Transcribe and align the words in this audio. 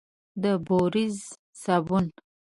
د 0.41 0.43
بوروزې 0.65 1.27
صابون، 1.61 2.05